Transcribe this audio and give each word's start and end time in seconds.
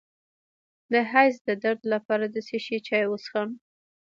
د 0.91 0.93
حیض 1.11 1.35
د 1.47 1.49
درد 1.63 1.81
لپاره 1.93 2.25
د 2.29 2.35
څه 2.47 2.57
شي 2.65 2.77
چای 2.87 3.03
وڅښم؟ 3.07 3.49